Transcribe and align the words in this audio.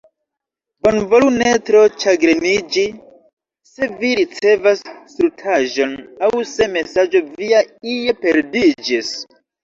Bonvolu 0.85 1.27
ne 1.33 1.49
tro 1.65 1.81
ĉagreniĝi, 2.03 2.85
se 3.71 3.89
vi 3.99 4.13
ricevas 4.19 4.81
stultaĵon, 5.11 5.93
aŭ 6.29 6.31
se 6.53 6.67
mesaĝo 6.77 7.21
via 7.27 7.61
ie 7.93 8.17
perdiĝis. 8.25 9.13